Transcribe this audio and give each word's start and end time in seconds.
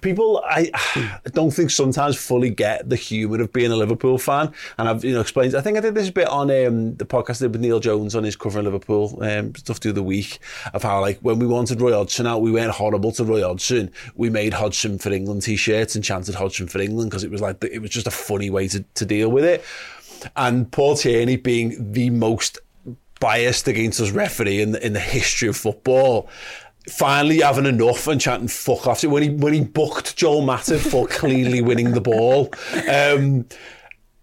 people 0.00 0.42
I, 0.44 0.70
don't 1.32 1.50
think 1.50 1.70
sometimes 1.70 2.16
fully 2.16 2.50
get 2.50 2.88
the 2.88 2.96
humour 2.96 3.42
of 3.42 3.52
being 3.52 3.70
a 3.70 3.76
Liverpool 3.76 4.18
fan. 4.18 4.52
And 4.78 4.88
I've 4.88 5.04
you 5.04 5.12
know 5.12 5.20
explained 5.20 5.54
I 5.54 5.60
think 5.60 5.78
I 5.78 5.80
did 5.80 5.94
this 5.94 6.10
bit 6.10 6.28
on 6.28 6.50
um, 6.50 6.94
the 6.96 7.06
podcast 7.06 7.42
I 7.42 7.44
did 7.44 7.52
with 7.52 7.60
Neil 7.60 7.80
Jones 7.80 8.14
on 8.14 8.24
his 8.24 8.36
covering 8.36 8.64
Liverpool 8.64 9.18
um, 9.22 9.54
stuff 9.54 9.80
the 9.80 10.02
week 10.02 10.38
of 10.74 10.82
how 10.82 11.00
like 11.00 11.18
when 11.20 11.38
we 11.38 11.46
wanted 11.46 11.80
Roy 11.80 11.92
Hodgson 11.92 12.26
out 12.26 12.42
we 12.42 12.52
weren't 12.52 12.70
horrible 12.70 13.12
to 13.12 13.24
Roy 13.24 13.42
Hodgson. 13.42 13.90
We 14.14 14.30
made 14.30 14.54
Hodgson 14.54 14.98
for 14.98 15.12
England 15.12 15.42
t-shirts 15.42 15.94
and 15.94 16.04
chanted 16.04 16.34
Hodgson 16.34 16.68
for 16.68 16.80
England 16.80 17.10
because 17.10 17.24
it 17.24 17.30
was 17.30 17.40
like 17.40 17.62
it 17.64 17.80
was 17.80 17.90
just 17.90 18.06
a 18.06 18.10
funny 18.10 18.50
way 18.50 18.68
to, 18.68 18.82
to 18.94 19.06
deal 19.06 19.30
with 19.30 19.44
it. 19.44 19.64
And 20.36 20.70
Paul 20.70 20.96
Tierney 20.96 21.36
being 21.36 21.92
the 21.92 22.10
most 22.10 22.58
biased 23.20 23.68
against 23.68 24.00
us 24.00 24.10
referee 24.10 24.60
in 24.60 24.72
the, 24.72 24.84
in 24.84 24.94
the 24.94 25.00
history 25.00 25.48
of 25.48 25.56
football 25.56 26.28
finally 26.88 27.40
having 27.40 27.66
enough 27.66 28.06
and 28.06 28.20
chanting 28.20 28.48
fuck 28.48 28.86
off 28.86 29.04
when 29.04 29.22
he 29.22 29.30
when 29.30 29.52
he 29.52 29.60
booked 29.60 30.16
Joel 30.16 30.42
Matip 30.42 30.80
for 30.80 31.06
cleanly 31.06 31.60
winning 31.62 31.92
the 31.92 32.00
ball. 32.00 32.50
Um, 32.90 33.46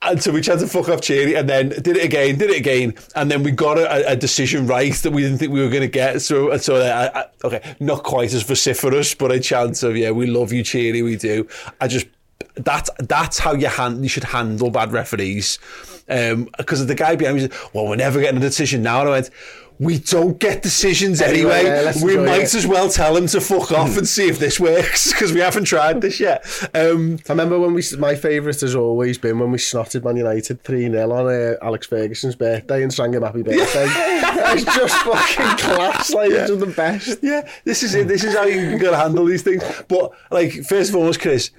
and 0.04 0.22
so 0.22 0.32
we 0.32 0.42
chanted 0.42 0.70
fuck 0.70 0.90
off 0.90 1.02
Cherry 1.02 1.36
and 1.36 1.50
then 1.50 1.70
did 1.70 1.98
it 1.98 2.04
again, 2.04 2.38
did 2.38 2.52
it 2.52 2.58
again, 2.58 2.94
and 3.16 3.32
then 3.32 3.42
we 3.42 3.52
got 3.52 3.80
a, 3.80 4.12
a 4.12 4.16
decision 4.16 4.68
right 4.68 4.94
that 4.94 5.12
we 5.12 5.24
didn't 5.24 5.40
think 5.40 5.52
we 5.52 5.62
were 5.62 5.70
going 5.70 5.82
to 5.82 5.88
get. 5.88 6.22
So, 6.22 6.56
so 6.58 6.76
uh, 6.76 7.12
I, 7.14 7.20
I, 7.22 7.26
okay, 7.44 7.76
not 7.80 8.04
quite 8.04 8.32
as 8.34 8.44
vociferous, 8.44 9.16
but 9.16 9.32
a 9.32 9.40
chance 9.40 9.82
of 9.82 9.98
yeah, 9.98 10.12
we 10.12 10.28
love 10.28 10.54
you, 10.54 10.64
Cherry, 10.64 11.02
we 11.02 11.16
do. 11.16 11.48
I 11.82 11.88
just 11.88 12.08
that's 12.56 12.90
that's 13.00 13.40
how 13.40 13.54
you 13.54 13.68
hand 13.68 14.04
you 14.04 14.10
should 14.10 14.24
handle 14.24 14.70
bad 14.70 14.92
referees. 14.92 15.60
Because 16.06 16.82
um, 16.82 16.88
the 16.88 16.96
guy 16.96 17.16
behind 17.16 17.38
me 17.38 17.42
said, 17.42 17.54
"Well, 17.74 17.88
we're 17.88 17.96
never 17.98 18.22
getting 18.22 18.38
a 18.38 18.42
decision 18.42 18.84
now." 18.84 19.02
And 19.02 19.10
I 19.10 19.12
went, 19.12 19.30
"We 19.80 20.00
don't 20.00 20.40
get 20.40 20.64
decisions 20.64 21.22
anyway. 21.22 21.66
Anyway, 21.66 21.94
yeah, 21.96 22.04
we 22.04 22.18
might 22.18 22.42
it." 22.42 22.56
as 22.56 22.66
well 22.66 22.90
tell 22.90 23.16
him 23.16 23.28
to 23.28 23.42
fuck 23.42 23.72
off 23.72 23.98
and 23.98 24.08
see 24.08 24.28
if 24.28 24.40
this 24.40 24.60
works 24.60 25.12
because 25.12 25.34
we 25.34 25.40
haven't 25.40 25.66
tried 25.66 26.02
this 26.02 26.20
yet." 26.20 26.46
Um, 26.74 27.20
I 27.28 27.34
remember 27.34 27.60
when 27.60 27.74
we, 27.74 27.84
my 27.98 28.16
favourite 28.16 28.60
has 28.62 28.76
always 28.76 29.18
been 29.18 29.40
when 29.40 29.52
we 29.52 29.58
snotted 29.58 30.04
Man 30.04 30.18
United 30.18 30.64
3 30.64 30.90
0 30.90 31.12
on 31.12 31.28
uh, 31.28 31.56
Alex 31.62 31.88
Ferguson's 31.88 32.36
birthday 32.36 32.84
and 32.84 32.94
sang 32.94 33.14
him 33.14 33.24
happy 33.24 33.44
birthday. 33.44 33.86
it's 33.88 34.64
just 34.64 34.96
fucking 35.04 35.58
class, 35.58 36.14
like, 36.14 36.32
it's 36.32 36.50
the 36.50 36.68
best. 36.68 37.20
yeah, 37.22 37.48
this 37.64 37.84
is 37.84 37.96
it. 37.96 38.08
This 38.08 38.24
is 38.24 38.36
how 38.36 38.46
you 38.46 38.78
got 38.78 38.92
to 38.92 38.98
handle 38.98 39.26
these 39.26 39.44
things. 39.44 39.64
But 39.88 40.12
like, 40.32 40.52
first 40.66 40.90
of 40.90 40.96
all, 40.96 41.14
Chris, 41.14 41.52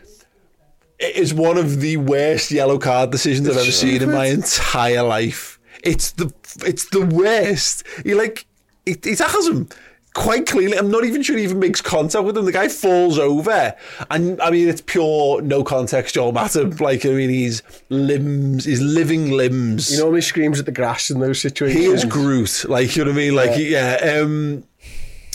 it 0.99 1.17
is 1.17 1.33
one 1.33 1.59
of 1.59 1.81
the 1.81 1.97
worst 1.97 2.51
yellow 2.51 2.79
card 2.79 3.11
decisions 3.11 3.49
I've 3.49 3.57
ever 3.57 3.71
seen 3.71 4.03
in 4.03 4.11
my 4.11 4.27
entire 4.27 5.03
life. 5.03 5.58
It's 5.83 6.13
the 6.13 6.33
it's 6.65 6.89
the 6.91 7.05
worst. 7.05 7.85
He 8.05 8.15
like 8.15 8.47
he, 8.85 8.97
he 9.03 9.15
tackles 9.15 9.49
him 9.49 9.69
quite 10.15 10.47
cleanly. 10.47 10.77
I'm 10.77 10.91
not 10.91 11.05
even 11.05 11.23
sure 11.23 11.37
he 11.37 11.45
even 11.45 11.59
makes 11.59 11.81
contact 11.81 12.25
with 12.25 12.37
him. 12.37 12.45
The 12.45 12.53
guy 12.53 12.69
falls 12.69 13.19
over, 13.19 13.75
and 14.11 14.41
I 14.41 14.51
mean 14.51 14.69
it's 14.69 14.81
pure 14.81 15.41
no 15.43 15.63
context. 15.63 16.15
Joel 16.15 16.33
Matip, 16.33 16.81
like 16.89 17.07
I 17.07 17.11
mean, 17.11 17.31
he's 17.31 17.63
limbs, 17.89 18.65
his 18.65 18.81
living 18.81 19.31
limbs. 19.31 19.93
You 19.93 19.99
know, 19.99 20.13
He 20.13 20.21
screams 20.21 20.59
at 20.59 20.67
the 20.67 20.73
grass 20.73 21.11
in 21.11 21.21
those 21.21 21.41
situations. 21.41 21.81
He 21.81 21.91
is 21.91 22.05
Groot, 22.05 22.65
like 22.69 22.97
you 22.97 23.05
know 23.05 23.11
what 23.11 23.17
I 23.17 23.23
mean, 23.23 23.35
like 23.35 23.59
yeah. 23.59 24.21
um, 24.23 24.65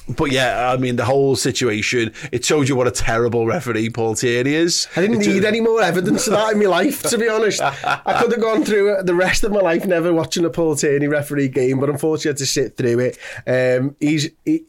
but 0.10 0.32
yeah, 0.32 0.70
I 0.72 0.78
mean, 0.78 0.98
the 0.98 1.06
whole 1.06 1.36
situation, 1.36 2.14
it 2.32 2.44
showed 2.44 2.68
you 2.68 2.76
what 2.76 2.88
a 2.88 2.92
terrible 2.92 3.46
referee 3.46 3.90
Paul 3.90 4.16
Tierney 4.16 4.54
is. 4.54 4.88
I 4.96 5.02
didn't 5.02 5.22
it 5.22 5.28
need 5.28 5.34
just... 5.36 5.48
any 5.48 5.62
more 5.62 5.82
evidence 5.82 6.28
of 6.28 6.34
that 6.34 6.54
in 6.54 6.60
my 6.60 6.66
life, 6.66 7.04
to 7.04 7.18
be 7.18 7.30
honest. 7.30 7.62
I 7.84 8.20
could 8.22 8.32
have 8.32 8.42
gone 8.42 8.66
through 8.66 9.04
the 9.04 9.16
rest 9.16 9.44
of 9.44 9.52
my 9.52 9.60
life 9.60 9.86
never 9.86 10.14
watching 10.14 10.44
a 10.46 10.50
Paul 10.50 10.76
Tierney 10.76 11.08
referee 11.08 11.48
game, 11.48 11.80
but 11.80 11.90
unfortunately 11.90 12.30
I 12.30 12.32
had 12.32 12.38
to 12.38 12.46
sit 12.46 12.78
through 12.78 13.00
it. 13.00 13.18
Um, 13.48 13.96
he's, 14.00 14.30
he, 14.44 14.66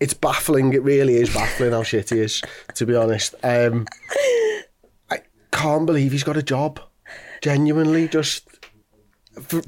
it's 0.00 0.14
baffling, 0.14 0.72
it 0.72 0.82
really 0.82 1.16
is 1.16 1.32
baffling 1.32 1.72
how 1.72 1.82
shit 1.82 2.08
he 2.08 2.20
is, 2.20 2.42
to 2.74 2.86
be 2.86 2.96
honest. 2.96 3.34
Um, 3.42 3.86
I 5.10 5.20
can't 5.52 5.84
believe 5.84 6.12
he's 6.12 6.24
got 6.24 6.38
a 6.38 6.42
job, 6.42 6.80
genuinely, 7.42 8.08
just 8.08 8.48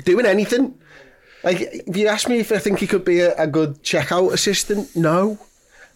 doing 0.04 0.24
anything. 0.24 0.78
Like, 1.44 1.60
if 1.60 1.96
you 1.96 2.06
ask 2.08 2.28
me 2.28 2.38
if 2.38 2.52
I 2.52 2.58
think 2.58 2.78
he 2.78 2.86
could 2.86 3.04
be 3.04 3.20
a, 3.20 3.34
a 3.36 3.46
good 3.46 3.82
checkout 3.82 4.32
assistant, 4.32 4.94
no. 4.94 5.38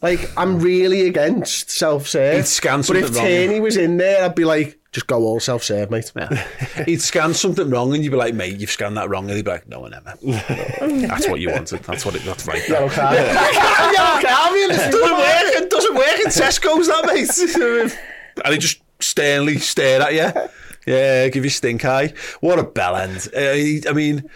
Like, 0.03 0.29
I'm 0.37 0.61
really 0.61 1.07
against 1.07 1.71
self-serve. 1.71 2.37
He'd 2.37 2.47
scan 2.47 2.83
something 2.83 3.03
wrong. 3.05 3.13
But 3.13 3.17
if 3.17 3.17
something 3.17 3.33
wrong. 3.33 3.49
Tierney 3.49 3.61
was 3.61 3.77
in 3.77 3.97
there, 3.97 4.25
I'd 4.25 4.35
be 4.35 4.45
like, 4.45 4.79
just 4.93 5.07
go 5.07 5.23
all 5.25 5.41
self-serve, 5.41 5.91
mate. 5.91 6.13
He'd 6.87 7.01
scan 7.03 7.33
something 7.35 7.69
wrong 7.71 7.95
and 7.95 8.03
you'd 8.05 8.11
be 8.11 8.17
like, 8.17 8.35
mate, 8.35 8.59
you've 8.59 8.71
scanned 8.71 8.97
that 8.97 9.09
wrong. 9.09 9.27
And 9.29 9.37
he'd 9.37 9.45
be 9.45 9.51
like, 9.51 9.69
no, 9.69 9.87
I 9.87 9.89
never. 9.91 10.15
That's 11.07 11.29
what 11.29 11.41
you 11.41 11.51
wanted. 11.51 11.83
That's 11.85 12.05
what 12.05 12.15
it, 12.15 12.25
that's 12.25 12.47
right. 12.47 12.67
Yellow 12.69 12.89
card. 12.91 13.17
Yellow 13.17 14.21
card, 14.23 14.53
It 14.55 14.91
doesn't 14.91 15.17
work. 15.17 15.63
It 15.63 15.71
doesn't 15.71 15.95
work 15.95 16.19
in 16.21 16.27
Tesco's, 16.27 16.87
that, 16.89 17.07
mate. 17.07 17.99
and 18.45 18.53
he 18.55 18.59
just 18.59 18.81
sternly 19.01 19.59
stared 19.59 20.03
at 20.03 20.15
you. 20.15 20.49
Yeah, 20.87 21.29
give 21.29 21.45
you 21.45 21.51
stink 21.51 21.85
eye. 21.85 22.13
What 22.41 22.59
a 22.59 22.63
bell 22.65 22.97
end. 22.97 23.29
Uh, 23.37 23.53
he- 23.53 23.83
I 23.89 23.93
mean, 23.93 24.29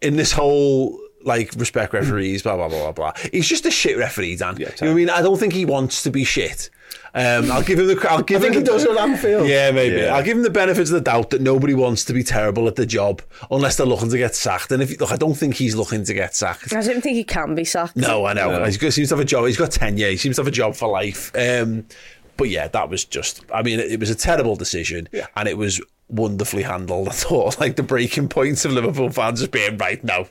in 0.00 0.16
this 0.16 0.32
whole 0.32 0.98
like 1.22 1.54
respect 1.56 1.92
referees, 1.92 2.42
blah 2.42 2.56
blah 2.56 2.68
blah 2.68 2.92
blah 2.92 2.92
blah. 2.92 3.12
He's 3.32 3.48
just 3.48 3.66
a 3.66 3.70
shit 3.70 3.96
referee, 3.96 4.36
Dan. 4.36 4.56
you 4.58 4.66
know 4.66 4.70
what 4.72 4.82
I 4.82 4.94
mean? 4.94 5.10
I 5.10 5.22
don't 5.22 5.38
think 5.38 5.52
he 5.52 5.64
wants 5.64 6.02
to 6.02 6.10
be 6.10 6.24
shit. 6.24 6.70
Um, 7.16 7.50
I'll 7.52 7.62
give 7.62 7.78
him 7.78 7.86
the. 7.86 8.06
I'll 8.10 8.22
give 8.24 8.38
I 8.38 8.44
think 8.44 8.56
him 8.56 8.62
he 8.62 8.66
does 8.66 8.84
at 8.84 8.96
Anfield. 8.96 9.48
Yeah, 9.48 9.70
maybe. 9.70 9.96
Yeah. 9.96 10.14
I'll 10.14 10.22
give 10.22 10.36
him 10.36 10.42
the 10.42 10.50
benefit 10.50 10.82
of 10.82 10.88
the 10.88 11.00
doubt 11.00 11.30
that 11.30 11.40
nobody 11.40 11.72
wants 11.72 12.04
to 12.06 12.12
be 12.12 12.22
terrible 12.24 12.66
at 12.66 12.76
the 12.76 12.86
job 12.86 13.22
unless 13.50 13.76
they're 13.76 13.86
looking 13.86 14.10
to 14.10 14.18
get 14.18 14.34
sacked. 14.34 14.72
And 14.72 14.82
if 14.82 14.98
look, 15.00 15.12
I 15.12 15.16
don't 15.16 15.34
think 15.34 15.54
he's 15.54 15.76
looking 15.76 16.04
to 16.04 16.14
get 16.14 16.34
sacked. 16.34 16.72
I 16.74 16.82
don't 16.82 17.00
think 17.00 17.16
he 17.16 17.24
can 17.24 17.54
be 17.54 17.64
sacked. 17.64 17.96
No, 17.96 18.24
I 18.24 18.32
know. 18.32 18.64
He's 18.64 18.76
got, 18.76 18.92
seems 18.92 19.08
to 19.10 19.14
have 19.14 19.22
a 19.22 19.24
job. 19.24 19.46
He's 19.46 19.56
got 19.56 19.70
ten 19.70 19.90
tenure. 19.90 20.10
He 20.10 20.16
seems 20.16 20.36
to 20.36 20.42
have 20.42 20.48
a 20.48 20.52
job 20.52 20.74
for 20.74 20.88
life. 20.88 21.30
Um, 21.36 21.86
but 22.36 22.48
yeah, 22.48 22.66
that 22.68 22.88
was 22.88 23.04
just. 23.04 23.44
I 23.52 23.62
mean, 23.62 23.78
it, 23.78 23.92
it 23.92 24.00
was 24.00 24.10
a 24.10 24.14
terrible 24.16 24.56
decision, 24.56 25.08
and 25.36 25.48
it 25.48 25.56
was 25.56 25.80
wonderfully 26.08 26.62
handled. 26.62 27.08
I 27.08 27.12
thought, 27.12 27.60
like 27.60 27.76
the 27.76 27.82
breaking 27.82 28.28
points 28.28 28.64
of 28.64 28.72
Liverpool 28.72 29.10
fans 29.10 29.40
just 29.40 29.52
being 29.52 29.78
right. 29.78 30.02
No, 30.02 30.28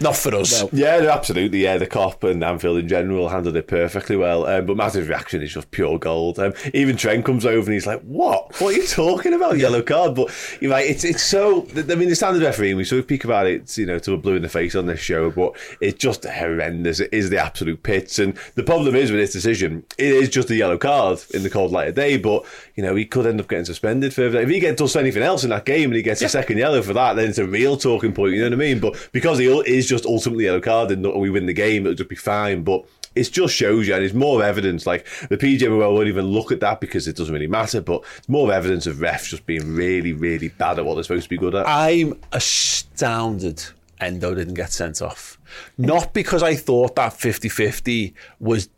not 0.00 0.16
for 0.16 0.34
us. 0.34 0.64
Yeah, 0.72 1.00
no, 1.00 1.10
absolutely. 1.10 1.62
Yeah, 1.62 1.78
the 1.78 1.86
Kop 1.86 2.28
and 2.28 2.42
Anfield 2.42 2.78
in 2.78 2.88
general 2.88 3.28
handled 3.28 3.56
it 3.56 3.66
perfectly 3.66 4.16
well. 4.16 4.46
Um, 4.46 4.66
but 4.66 4.76
Matip's 4.76 5.08
reaction 5.08 5.42
is 5.42 5.52
just 5.52 5.70
pure 5.70 5.98
gold. 5.98 6.38
Um, 6.38 6.52
even 6.72 6.96
Trent 6.96 7.24
comes 7.24 7.46
over 7.46 7.64
and 7.64 7.74
he's 7.74 7.86
like, 7.86 8.02
"What? 8.02 8.60
What 8.60 8.74
are 8.74 8.78
you 8.78 8.86
talking 8.86 9.32
about? 9.32 9.58
Yellow 9.58 9.82
card?" 9.82 10.14
But 10.14 10.30
you're 10.60 10.70
right. 10.70 10.86
It's 10.86 11.04
it's 11.04 11.22
so. 11.22 11.66
I 11.76 11.94
mean, 11.94 12.08
the 12.08 12.16
standard 12.16 12.42
referee. 12.42 12.74
We 12.74 12.84
sort 12.84 13.00
of 13.00 13.04
speak 13.06 13.24
about 13.24 13.46
it, 13.46 13.76
you 13.76 13.86
know, 13.86 13.98
to 14.00 14.12
a 14.12 14.16
blue 14.16 14.36
in 14.36 14.42
the 14.42 14.48
face 14.48 14.74
on 14.74 14.86
this 14.86 15.00
show, 15.00 15.30
but 15.30 15.56
it's 15.80 15.98
just 15.98 16.24
horrendous. 16.24 17.00
It 17.00 17.12
is 17.12 17.30
the 17.30 17.38
absolute 17.38 17.82
pits. 17.82 18.18
And 18.18 18.36
the 18.54 18.62
problem 18.62 18.94
is 18.94 19.10
with 19.10 19.20
this 19.20 19.32
decision, 19.32 19.84
it 19.98 20.12
is 20.12 20.28
just 20.28 20.50
a 20.50 20.56
yellow 20.56 20.78
card 20.78 21.20
in 21.32 21.42
the 21.42 21.50
cold 21.50 21.72
light 21.72 21.88
of 21.88 21.94
day. 21.94 22.16
But 22.16 22.44
you 22.74 22.82
know, 22.82 22.94
he 22.94 23.04
could 23.04 23.26
end 23.26 23.40
up 23.40 23.48
getting 23.48 23.64
suspended 23.64 24.12
for 24.14 24.28
that. 24.28 24.42
If 24.42 24.48
he 24.48 24.60
gets 24.60 24.80
does 24.80 24.96
anything 24.96 25.22
else 25.22 25.44
in 25.44 25.50
that 25.50 25.64
game 25.64 25.90
and 25.90 25.96
he 25.96 26.02
gets 26.02 26.22
a 26.22 26.28
second 26.28 26.58
yellow 26.58 26.82
for 26.82 26.92
that, 26.92 27.14
then 27.14 27.28
it's 27.28 27.38
a 27.38 27.46
real 27.46 27.76
talking 27.76 28.12
point. 28.12 28.34
You 28.34 28.40
know 28.40 28.56
what 28.56 28.64
I 28.64 28.68
mean? 28.68 28.80
But 28.80 29.08
because 29.12 29.38
he 29.38 29.43
is 29.44 29.88
just 29.88 30.06
ultimately 30.06 30.44
yellow 30.44 30.60
card 30.60 30.90
and 30.90 31.06
we 31.14 31.30
win 31.30 31.46
the 31.46 31.52
game, 31.52 31.82
it'll 31.82 31.94
just 31.94 32.10
be 32.10 32.16
fine. 32.16 32.62
But 32.62 32.84
it 33.14 33.30
just 33.30 33.54
shows 33.54 33.86
you, 33.86 33.94
and 33.94 34.02
it's 34.02 34.14
more 34.14 34.42
evidence. 34.42 34.86
Like 34.86 35.06
the 35.28 35.36
PGMOL 35.36 35.92
won't 35.92 36.08
even 36.08 36.26
look 36.26 36.50
at 36.50 36.60
that 36.60 36.80
because 36.80 37.06
it 37.06 37.16
doesn't 37.16 37.32
really 37.32 37.46
matter. 37.46 37.80
But 37.80 38.02
it's 38.18 38.28
more 38.28 38.52
evidence 38.52 38.86
of 38.86 38.96
refs 38.96 39.28
just 39.28 39.46
being 39.46 39.74
really, 39.74 40.12
really 40.12 40.48
bad 40.48 40.78
at 40.78 40.84
what 40.84 40.94
they're 40.94 41.04
supposed 41.04 41.24
to 41.24 41.30
be 41.30 41.38
good 41.38 41.54
at. 41.54 41.68
I'm 41.68 42.20
astounded 42.32 43.62
Endo 44.00 44.34
didn't 44.34 44.54
get 44.54 44.72
sent 44.72 45.00
off. 45.00 45.38
Not 45.78 46.12
because 46.12 46.42
I 46.42 46.56
thought 46.56 46.96
that 46.96 47.12
50 47.12 47.48
50 47.48 48.14
was 48.40 48.68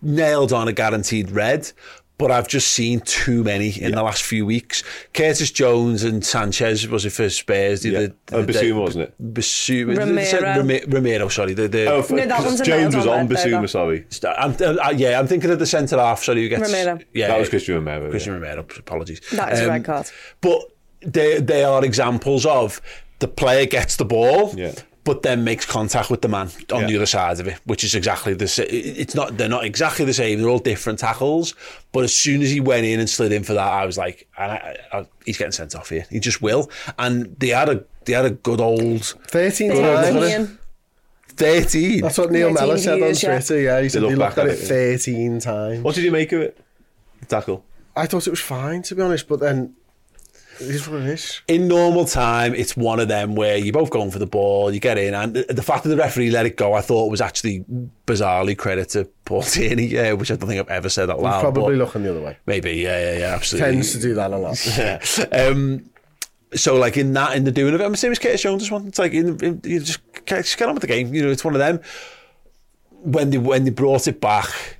nailed 0.00 0.52
on 0.52 0.68
a 0.68 0.72
guaranteed 0.72 1.30
red, 1.30 1.70
but 2.16 2.30
I've 2.30 2.46
just 2.48 2.68
seen 2.68 3.00
too 3.00 3.42
many 3.42 3.70
in 3.70 3.92
the 3.92 4.02
last 4.02 4.22
few 4.22 4.46
weeks. 4.46 4.82
Curtis 5.12 5.50
Jones 5.50 6.04
and 6.04 6.24
Sanchez 6.24 6.86
was 6.88 7.04
it 7.04 7.10
for 7.10 7.28
Spurs? 7.28 7.82
The, 7.82 7.88
Yeah. 7.90 7.98
the, 8.00 8.14
Oh, 8.32 8.44
Bissouma, 8.44 8.80
wasn't 8.80 9.04
it? 9.08 9.34
Bissouma, 9.34 9.98
Romero. 9.98 10.40
Rami- 10.58 10.84
Romero, 10.86 11.28
sorry. 11.28 11.54
The, 11.54 11.66
the, 11.68 11.86
Oh, 11.90 12.02
for, 12.02 12.14
No, 12.14 12.26
that 12.26 12.44
one's 12.44 12.60
Jones 12.60 12.94
was 12.94 13.06
on 13.06 13.20
on 13.20 13.28
Bissouma, 13.28 13.68
sorry. 13.68 14.06
I'm, 14.38 14.52
uh, 14.60 14.90
yeah, 14.96 15.18
I'm 15.18 15.26
thinking 15.26 15.50
of 15.50 15.58
the 15.58 15.66
centre 15.66 15.98
half. 15.98 16.22
Sorry, 16.22 16.42
who 16.42 16.48
gets 16.48 16.62
Romero. 16.72 16.98
Yeah, 17.12 17.28
That 17.28 17.38
was 17.40 17.48
Cristian 17.50 17.74
Romero. 17.74 18.10
Cristian 18.12 18.26
yeah. 18.26 18.32
Romero. 18.34 18.60
Apologies. 18.78 19.20
That 19.32 19.52
is 19.52 19.60
a 19.60 19.68
red 19.68 19.84
card. 19.84 20.06
But 20.40 20.60
they 21.02 21.40
they 21.40 21.64
are 21.64 21.84
examples 21.84 22.46
of 22.46 22.80
the 23.18 23.28
player 23.28 23.66
gets 23.66 23.96
the 23.96 24.04
ball, 24.04 24.52
Yeah. 24.56 24.72
But 25.04 25.22
then 25.22 25.44
makes 25.44 25.66
contact 25.66 26.10
with 26.10 26.22
the 26.22 26.28
man 26.28 26.48
on 26.72 26.80
Yeah. 26.82 26.86
the 26.86 26.96
other 26.96 27.06
side 27.06 27.38
of 27.40 27.46
it, 27.46 27.60
which 27.64 27.84
is 27.84 27.94
exactly 27.94 28.34
the 28.34 28.48
same. 28.48 28.66
It's 28.70 29.14
not 29.14 29.36
they're 29.36 29.48
not 29.48 29.64
exactly 29.64 30.04
the 30.06 30.14
same. 30.14 30.40
They're 30.40 30.48
all 30.48 30.58
different 30.58 30.98
tackles. 30.98 31.54
But 31.92 32.04
as 32.04 32.14
soon 32.16 32.42
as 32.42 32.50
he 32.50 32.60
went 32.60 32.86
in 32.86 32.98
and 33.00 33.08
slid 33.08 33.30
in 33.32 33.44
for 33.44 33.52
that, 33.54 33.72
I 33.72 33.84
was 33.86 33.96
like, 33.98 34.26
I, 34.36 34.44
I, 34.44 34.76
I, 34.92 35.06
he's 35.26 35.36
getting 35.38 35.52
sent 35.52 35.74
off 35.76 35.90
here. 35.90 36.06
He 36.10 36.20
just 36.20 36.40
will. 36.42 36.70
And 36.98 37.36
they 37.38 37.48
had 37.48 37.68
a 37.68 37.84
they 38.06 38.14
had 38.14 38.24
a 38.24 38.30
good 38.30 38.60
old 38.60 39.04
13 39.04 39.70
times. 39.70 40.08
Thirteen. 40.08 40.58
thirteen. 41.28 42.00
That's 42.02 42.18
what 42.18 42.30
Neil 42.30 42.48
13 42.54 42.54
Mellor 42.54 42.78
said 42.78 42.92
on 42.94 42.98
views, 43.00 43.22
yeah. 43.22 43.28
Twitter. 43.38 43.60
Yeah, 43.60 43.80
he 43.82 43.88
said 43.88 44.02
look 44.02 44.10
he 44.10 44.16
looked 44.16 44.38
at 44.38 44.46
at 44.46 44.52
it 44.54 44.62
it, 44.62 44.66
13 44.98 45.40
times. 45.40 45.82
What 45.82 45.94
did 45.94 46.04
you 46.04 46.12
make 46.12 46.32
of 46.32 46.40
it? 46.42 46.58
The 47.20 47.26
tackle. 47.26 47.64
I 47.96 48.06
thought 48.06 48.26
it 48.26 48.30
was 48.30 48.40
fine, 48.40 48.82
to 48.82 48.94
be 48.94 49.02
honest, 49.02 49.28
but 49.28 49.40
then 49.40 49.74
it 50.60 50.86
is 50.86 51.42
in 51.48 51.68
normal 51.68 52.04
time, 52.04 52.54
it's 52.54 52.76
one 52.76 53.00
of 53.00 53.08
them 53.08 53.34
where 53.34 53.56
you're 53.56 53.72
both 53.72 53.90
going 53.90 54.10
for 54.10 54.18
the 54.18 54.26
ball, 54.26 54.72
you 54.72 54.80
get 54.80 54.98
in, 54.98 55.14
and 55.14 55.34
the, 55.34 55.62
fact 55.62 55.84
that 55.84 55.90
the 55.90 55.96
referee 55.96 56.30
let 56.30 56.46
it 56.46 56.56
go, 56.56 56.74
I 56.74 56.80
thought 56.80 57.10
was 57.10 57.20
actually 57.20 57.64
bizarrely 58.06 58.56
credit 58.56 58.90
to 58.90 59.04
Paul 59.24 59.42
Tierney, 59.44 59.96
uh, 59.98 60.16
which 60.16 60.30
I 60.30 60.36
don't 60.36 60.48
think 60.48 60.60
I've 60.60 60.68
ever 60.68 60.88
said 60.88 61.10
out 61.10 61.16
He's 61.16 61.24
loud. 61.24 61.40
probably 61.40 61.76
looking 61.76 62.02
the 62.02 62.10
other 62.10 62.20
way. 62.20 62.38
maybe, 62.46 62.72
yeah, 62.72 63.12
yeah, 63.12 63.18
yeah, 63.18 63.34
absolutely. 63.34 63.72
Tends 63.72 63.92
to 63.92 64.00
do 64.00 64.14
that 64.14 64.32
a 64.32 64.36
lot. 64.36 64.54
Yeah. 64.76 64.98
Um, 65.32 65.90
so, 66.54 66.76
like 66.76 66.96
in 66.96 67.12
that, 67.14 67.36
in 67.36 67.44
the 67.44 67.52
doing 67.52 67.74
of 67.74 67.80
it, 67.80 67.84
I'm 67.84 67.92
the 67.92 67.96
same 67.96 68.12
as 68.12 68.18
Curtis 68.18 68.42
Jones. 68.42 68.62
Just 68.62 68.72
one, 68.72 68.86
it's 68.86 68.98
like 68.98 69.12
in, 69.12 69.42
in, 69.44 69.60
you 69.64 69.80
just, 69.80 70.00
just 70.26 70.56
get 70.56 70.68
on 70.68 70.74
with 70.74 70.82
the 70.82 70.86
game. 70.86 71.12
You 71.12 71.22
know, 71.22 71.30
it's 71.30 71.44
one 71.44 71.54
of 71.54 71.58
them. 71.58 71.80
When 72.90 73.30
they 73.30 73.38
when 73.38 73.64
they 73.64 73.70
brought 73.70 74.06
it 74.06 74.20
back, 74.20 74.78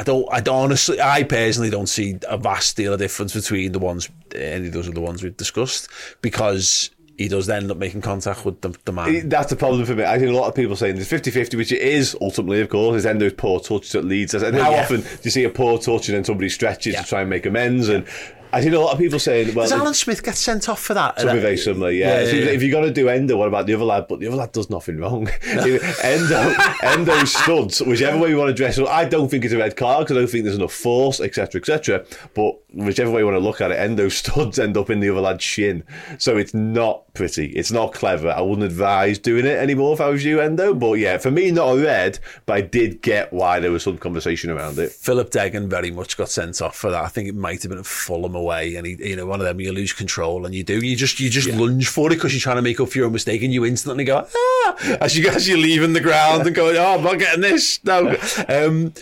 I 0.00 0.02
don't, 0.02 0.26
I 0.32 0.40
don't 0.40 0.56
honestly, 0.64 0.98
I 0.98 1.24
personally 1.24 1.68
don't 1.68 1.86
see 1.88 2.18
a 2.26 2.38
vast 2.38 2.74
deal 2.74 2.94
of 2.94 3.00
difference 3.00 3.34
between 3.34 3.72
the 3.72 3.78
ones, 3.78 4.08
any 4.34 4.68
of 4.68 4.72
those 4.72 4.88
are 4.88 4.92
the 4.92 5.00
ones 5.02 5.22
we've 5.22 5.36
discussed, 5.36 5.88
because 6.22 6.88
he 7.18 7.28
does 7.28 7.46
then 7.46 7.64
end 7.64 7.70
up 7.70 7.76
making 7.76 8.00
contact 8.00 8.46
with 8.46 8.62
the, 8.62 8.74
the 8.86 8.92
man. 8.92 9.28
That's 9.28 9.50
the 9.50 9.56
problem 9.56 9.84
for 9.84 9.94
me. 9.94 10.04
I 10.04 10.18
think 10.18 10.30
a 10.30 10.34
lot 10.34 10.48
of 10.48 10.54
people 10.54 10.74
saying 10.74 10.94
there's 10.94 11.06
50 11.06 11.30
50, 11.30 11.54
which 11.58 11.70
it 11.70 11.82
is 11.82 12.16
ultimately, 12.22 12.62
of 12.62 12.70
course, 12.70 12.96
is 12.96 13.04
Endo's 13.04 13.34
poor 13.34 13.60
touch 13.60 13.92
that 13.92 14.06
leads 14.06 14.34
us. 14.34 14.42
And 14.42 14.56
how 14.56 14.70
Yeah. 14.70 14.80
often 14.84 15.02
do 15.02 15.06
you 15.24 15.30
see 15.30 15.44
a 15.44 15.50
poor 15.50 15.76
touch 15.78 16.08
and 16.08 16.16
then 16.16 16.24
somebody 16.24 16.48
stretches 16.48 16.94
Yeah. 16.94 17.02
to 17.02 17.06
try 17.08 17.20
and 17.20 17.28
make 17.28 17.44
amends? 17.44 17.90
And 17.90 18.06
I 18.52 18.60
think 18.60 18.74
a 18.74 18.78
lot 18.78 18.92
of 18.92 18.98
people 18.98 19.18
saying, 19.18 19.54
well, 19.54 19.64
Does 19.64 19.72
Alan 19.72 19.94
Smith 19.94 20.22
get 20.22 20.36
sent 20.36 20.68
off 20.68 20.80
for 20.80 20.94
that? 20.94 21.20
Something 21.20 21.40
very 21.40 21.56
similar, 21.56 21.90
yeah. 21.90 22.22
Yeah, 22.22 22.30
yeah, 22.30 22.32
yeah. 22.32 22.50
If 22.50 22.62
you're 22.62 22.72
going 22.72 22.86
to 22.86 22.92
do 22.92 23.08
Endo, 23.08 23.36
what 23.36 23.48
about 23.48 23.66
the 23.66 23.74
other 23.74 23.84
lad? 23.84 24.06
But 24.08 24.20
the 24.20 24.26
other 24.26 24.36
lad 24.36 24.52
does 24.52 24.70
nothing 24.70 24.98
wrong. 24.98 25.28
Endo, 25.42 26.54
Endo 26.82 27.24
studs, 27.24 27.80
whichever 27.80 28.18
way 28.18 28.30
you 28.30 28.36
want 28.36 28.48
to 28.48 28.54
dress 28.54 28.78
it. 28.78 28.86
I 28.86 29.04
don't 29.04 29.28
think 29.28 29.44
it's 29.44 29.54
a 29.54 29.58
red 29.58 29.76
card 29.76 30.06
because 30.06 30.16
I 30.16 30.20
don't 30.20 30.30
think 30.30 30.44
there's 30.44 30.56
enough 30.56 30.72
force, 30.72 31.20
etc., 31.20 31.60
etc. 31.60 32.04
But 32.34 32.60
whichever 32.72 33.10
way 33.10 33.20
you 33.20 33.26
want 33.26 33.36
to 33.36 33.40
look 33.40 33.60
at 33.60 33.70
it, 33.70 33.76
Endo 33.76 34.08
studs 34.08 34.58
end 34.58 34.76
up 34.76 34.90
in 34.90 35.00
the 35.00 35.10
other 35.10 35.20
lad's 35.20 35.44
shin. 35.44 35.84
So 36.18 36.36
it's 36.36 36.54
not 36.54 37.09
pretty. 37.14 37.46
It's 37.46 37.72
not 37.72 37.92
clever. 37.92 38.30
I 38.30 38.40
wouldn't 38.40 38.66
advise 38.66 39.18
doing 39.18 39.46
it 39.46 39.58
anymore 39.58 39.94
if 39.94 40.00
I 40.00 40.08
was 40.08 40.24
you, 40.24 40.40
Endo. 40.40 40.74
But 40.74 40.94
yeah, 40.94 41.18
for 41.18 41.30
me, 41.30 41.50
not 41.50 41.76
a 41.76 41.82
red, 41.82 42.18
but 42.46 42.54
I 42.54 42.60
did 42.60 43.02
get 43.02 43.32
why 43.32 43.60
there 43.60 43.72
was 43.72 43.82
some 43.82 43.98
conversation 43.98 44.50
around 44.50 44.78
it. 44.78 44.92
Philipp 44.92 45.30
Degen 45.30 45.68
very 45.68 45.90
much 45.90 46.16
got 46.16 46.28
sent 46.28 46.60
off 46.62 46.76
for 46.76 46.90
that. 46.90 47.04
I 47.04 47.08
think 47.08 47.28
it 47.28 47.34
might 47.34 47.62
have 47.62 47.70
been 47.70 47.78
at 47.78 47.86
Fulham 47.86 48.34
away, 48.34 48.76
and 48.76 48.86
he, 48.86 48.96
you 48.98 49.16
know, 49.16 49.26
one 49.26 49.40
of 49.40 49.46
them 49.46 49.60
you 49.60 49.72
lose 49.72 49.92
control 49.92 50.46
and 50.46 50.54
you 50.54 50.62
do, 50.62 50.84
you 50.84 50.96
just, 50.96 51.20
you 51.20 51.30
just 51.30 51.48
lunge 51.48 51.88
for 51.88 52.08
it 52.08 52.16
because 52.16 52.32
you're 52.32 52.40
trying 52.40 52.56
to 52.56 52.62
make 52.62 52.80
up 52.80 52.88
for 52.88 52.98
your 52.98 53.06
own 53.06 53.12
mistake, 53.12 53.42
and 53.42 53.52
you 53.52 53.64
instantly 53.64 54.04
go 54.04 54.26
ah 54.34 54.96
as 55.00 55.16
you 55.16 55.28
as 55.28 55.48
you're 55.48 55.58
leaving 55.58 55.92
the 55.92 56.00
ground 56.00 56.46
and 56.46 56.54
going, 56.54 56.76
oh, 56.76 56.96
I'm 56.96 57.04
not 57.04 57.18
getting 57.18 57.42
this. 57.42 57.82
No, 57.84 58.16
um, 58.48 58.92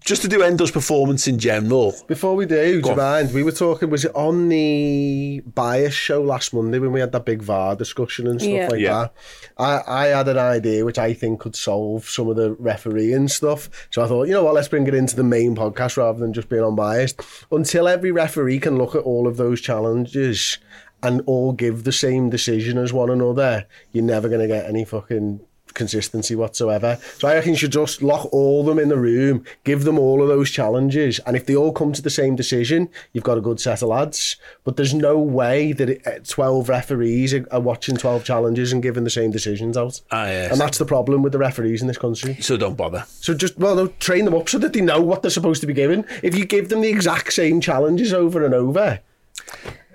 just 0.00 0.22
to 0.22 0.28
do 0.28 0.42
Endo's 0.42 0.70
performance 0.70 1.28
in 1.28 1.38
general. 1.38 1.94
Before 2.08 2.34
we 2.34 2.44
do, 2.46 2.80
do 2.80 2.88
you 2.88 2.92
on. 2.92 2.96
mind? 2.96 3.32
We 3.34 3.42
were 3.42 3.52
talking, 3.52 3.88
was 3.88 4.04
it 4.04 4.14
on 4.14 4.48
the 4.48 5.42
bias 5.54 5.94
show 5.94 6.22
last 6.22 6.52
Monday 6.52 6.78
when 6.78 6.92
we 6.92 7.00
had 7.00 7.12
that 7.12 7.24
big 7.24 7.42
VAR 7.42 7.76
discussion 7.76 8.26
and 8.26 8.40
stuff 8.40 8.52
Yeah. 8.52 8.68
like 8.68 8.80
Yeah. 8.80 8.92
that? 8.98 9.14
I, 9.58 9.82
I 9.86 10.06
had 10.08 10.28
an 10.28 10.38
idea 10.38 10.84
which 10.84 10.98
I 10.98 11.12
think 11.14 11.40
could 11.40 11.54
solve 11.56 12.08
some 12.08 12.28
of 12.28 12.36
the 12.36 12.52
refereeing 12.52 13.28
stuff. 13.28 13.68
So 13.90 14.02
I 14.02 14.08
thought, 14.08 14.24
you 14.28 14.34
know 14.34 14.42
what, 14.44 14.54
let's 14.54 14.68
bring 14.68 14.86
it 14.86 14.94
into 14.94 15.14
the 15.16 15.22
main 15.24 15.54
podcast 15.54 15.96
rather 15.96 16.18
than 16.18 16.32
just 16.32 16.48
being 16.48 16.64
unbiased. 16.64 17.20
Until 17.50 17.86
every 17.88 18.10
referee 18.10 18.58
can 18.60 18.76
look 18.78 18.94
at 18.94 19.02
all 19.02 19.26
of 19.28 19.36
those 19.36 19.60
challenges 19.60 20.58
and 21.02 21.22
all 21.26 21.52
give 21.52 21.84
the 21.84 21.92
same 21.92 22.28
decision 22.30 22.76
as 22.78 22.92
one 22.92 23.10
another, 23.10 23.66
you're 23.92 24.02
never 24.04 24.28
going 24.28 24.40
to 24.40 24.48
get 24.48 24.66
any 24.66 24.84
fucking 24.84 25.40
consistency 25.76 26.34
whatsoever. 26.34 26.98
So 27.18 27.28
I 27.28 27.34
reckon 27.34 27.52
you 27.52 27.56
should 27.56 27.72
just 27.72 28.02
lock 28.02 28.28
all 28.32 28.64
them 28.64 28.78
in 28.78 28.88
the 28.88 28.98
room, 28.98 29.44
give 29.62 29.84
them 29.84 29.98
all 29.98 30.20
of 30.20 30.28
those 30.28 30.50
challenges, 30.50 31.20
and 31.20 31.36
if 31.36 31.46
they 31.46 31.54
all 31.54 31.72
come 31.72 31.92
to 31.92 32.02
the 32.02 32.10
same 32.10 32.34
decision, 32.34 32.88
you've 33.12 33.24
got 33.24 33.38
a 33.38 33.40
good 33.40 33.60
set 33.60 33.82
of 33.82 33.88
lads. 33.88 34.36
But 34.64 34.76
there's 34.76 34.94
no 34.94 35.18
way 35.18 35.72
that 35.72 35.88
it, 35.88 36.06
uh, 36.06 36.18
12 36.26 36.68
referees 36.68 37.32
are, 37.32 37.46
are 37.52 37.60
watching 37.60 37.96
12 37.96 38.24
challenges 38.24 38.72
and 38.72 38.82
giving 38.82 39.04
the 39.04 39.10
same 39.10 39.30
decisions 39.30 39.76
out. 39.76 40.00
Ah, 40.10 40.26
yes. 40.26 40.50
And 40.50 40.60
that's 40.60 40.78
the 40.78 40.84
problem 40.84 41.22
with 41.22 41.32
the 41.32 41.38
referees 41.38 41.80
in 41.80 41.88
this 41.88 41.98
country. 41.98 42.36
So 42.40 42.56
don't 42.56 42.76
bother. 42.76 43.04
So 43.08 43.34
just, 43.34 43.56
well, 43.58 43.76
no, 43.76 43.86
train 43.86 44.24
them 44.24 44.34
up 44.34 44.48
so 44.48 44.58
that 44.58 44.72
they 44.72 44.80
know 44.80 45.00
what 45.00 45.22
they're 45.22 45.30
supposed 45.30 45.60
to 45.60 45.66
be 45.66 45.74
given. 45.74 46.04
If 46.22 46.36
you 46.36 46.44
give 46.44 46.68
them 46.68 46.80
the 46.80 46.88
exact 46.88 47.32
same 47.32 47.60
challenges 47.60 48.12
over 48.12 48.44
and 48.44 48.54
over, 48.54 49.00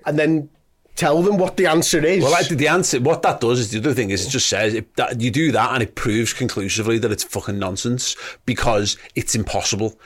and 0.05 0.17
then 0.17 0.49
tell 0.95 1.21
them 1.21 1.37
what 1.37 1.57
the 1.57 1.65
answer 1.65 2.03
is. 2.03 2.23
Well, 2.23 2.33
I, 2.33 2.43
the 2.43 2.67
answer, 2.67 2.99
what 2.99 3.21
that 3.23 3.41
does 3.41 3.59
is 3.59 3.71
the 3.71 3.79
other 3.79 3.93
thing 3.93 4.09
is 4.09 4.25
it 4.25 4.29
just 4.29 4.47
says 4.47 4.73
it, 4.73 4.95
that 4.95 5.21
you 5.21 5.31
do 5.31 5.51
that 5.51 5.73
and 5.73 5.83
it 5.83 5.95
proves 5.95 6.33
conclusively 6.33 6.97
that 6.99 7.11
it's 7.11 7.23
fucking 7.23 7.57
nonsense 7.57 8.15
because 8.45 8.97
it's 9.15 9.35
impossible. 9.35 9.97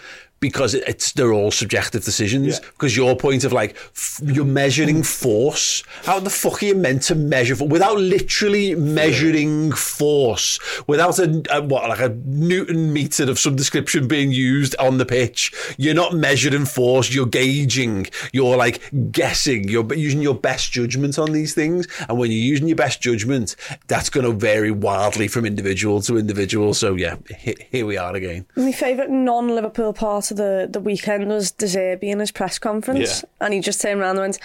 Because 0.46 0.74
it- 0.76 0.84
it's 0.88 1.12
they're 1.14 1.34
all 1.34 1.52
subjective 1.52 2.04
decisions. 2.06 2.60
Because 2.60 2.96
your 2.96 3.16
point 3.16 3.44
of 3.44 3.52
like 3.54 3.72
f- 3.96 4.20
you're 4.24 4.46
measuring 4.64 5.02
force. 5.04 5.84
How 6.04 6.20
the 6.20 6.30
fuck 6.30 6.62
are 6.62 6.66
you 6.68 6.75
meant 6.75 7.02
to 7.10 7.16
measure 7.16 7.56
for, 7.56 7.68
without 7.68 7.98
literally 7.98 8.75
measuring 8.75 9.72
force? 9.72 10.60
Without 10.88 11.20
a, 11.20 11.44
a 11.52 11.62
what 11.62 11.88
like 11.90 12.00
a 12.00 12.10
Newton 12.25 12.94
meter 12.94 13.30
of 13.30 13.40
some 13.40 13.56
description 13.56 14.08
being 14.08 14.32
used 14.32 14.75
on 14.78 14.98
the 14.98 15.06
pitch? 15.06 15.52
You're 15.78 15.94
not 16.04 16.14
measuring 16.14 16.66
force. 16.66 17.14
You're 17.14 17.25
gauging. 17.25 18.08
You're 18.34 18.58
like 18.58 18.82
guessing. 19.12 19.68
You're 19.70 19.92
using 19.94 20.22
your 20.22 20.36
best 20.36 20.72
judgment 20.72 21.18
on 21.18 21.32
these 21.32 21.54
things. 21.54 21.88
And 22.10 22.18
when 22.18 22.32
you're 22.32 22.40
using 22.54 22.68
your 22.68 22.75
best 22.75 23.02
judgment, 23.02 23.56
that's 23.88 24.10
going 24.10 24.25
to 24.25 24.32
vary 24.34 24.72
wildly 24.72 25.28
from 25.28 25.46
individual 25.46 26.02
to 26.04 26.18
individual. 26.18 26.74
So 26.74 26.96
yeah, 26.96 27.16
he- 27.40 27.58
here 27.72 27.86
we 27.86 27.98
are 27.98 28.16
again. 28.16 28.46
My 28.56 28.72
favourite 28.72 29.10
non-Liverpool 29.10 29.94
part 29.94 30.32
of 30.32 30.35
the, 30.36 30.68
the 30.70 30.80
weekend 30.80 31.27
was 31.27 31.51
De 31.51 31.65
Zerbi 31.65 32.04
in 32.12 32.20
his 32.20 32.32
press 32.32 32.60
conference, 32.60 33.24
Yeah. 33.24 33.46
and 33.46 33.54
he 33.54 33.60
just 33.60 33.82
turned 33.82 34.00
around 34.01 34.12
and 34.18 34.20
went, 34.22 34.39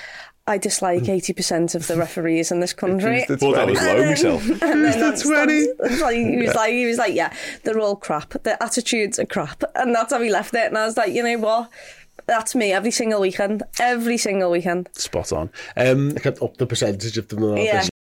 "I 0.47 0.56
dislike 0.59 1.09
eighty 1.09 1.32
percent 1.32 1.75
of 1.75 1.87
the 1.87 1.97
referees 1.97 2.50
in 2.50 2.61
this 2.61 2.73
country." 2.73 3.25
Thought 3.28 3.54
that 3.56 3.66
was 3.68 3.80
low 3.82 4.04
myself. 4.06 4.49
And 4.62 4.85
then 4.85 5.00
that's- 5.00 5.23
20? 5.23 5.66
like- 6.00 6.16
he 6.16 6.37
was 6.38 6.54
like, 6.54 6.73
he 6.73 6.87
was 6.87 6.99
like, 6.99 7.14
yeah, 7.14 7.32
they're 7.64 7.78
all 7.80 7.97
crap. 7.97 8.42
Their 8.42 8.62
attitudes 8.62 9.18
are 9.18 9.26
crap, 9.26 9.62
and 9.75 9.94
that's 9.94 10.12
how 10.12 10.20
he 10.20 10.30
left 10.30 10.54
it. 10.54 10.66
And 10.66 10.78
I 10.78 10.87
was 10.87 10.97
like, 10.97 11.12
you 11.12 11.23
know 11.23 11.38
what? 11.38 11.70
That's 12.26 12.54
me 12.54 12.70
every 12.73 12.90
single 12.92 13.20
weekend, 13.20 13.64
every 13.80 14.16
single 14.16 14.50
weekend. 14.52 14.88
Spot 14.92 15.32
on. 15.32 15.50
Um, 15.76 16.12
I 16.16 16.20
kept 16.20 16.40
up 16.42 16.56
the 16.59 16.66
percentage 16.66 17.18
of 17.18 17.26
them. 17.28 17.56
Yeah, 17.56 17.87